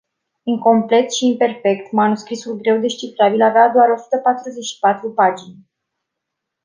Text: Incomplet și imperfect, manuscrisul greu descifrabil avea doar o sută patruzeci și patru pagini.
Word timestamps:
Incomplet 0.45 1.11
și 1.11 1.25
imperfect, 1.27 1.91
manuscrisul 1.91 2.55
greu 2.57 2.79
descifrabil 2.79 3.41
avea 3.41 3.69
doar 3.69 3.89
o 3.89 3.97
sută 3.97 4.17
patruzeci 4.17 4.65
și 4.65 4.79
patru 4.79 5.11
pagini. 5.13 5.57